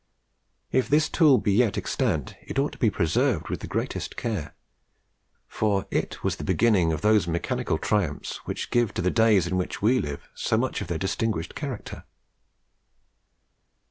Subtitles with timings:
[0.71, 4.55] If this tool be yet extant, it ought to be preserved with the greatest care,
[5.47, 9.57] for it was the beginning of those mechanical triumphs which give to the days in
[9.57, 12.05] which we live so much of their distinguishing character."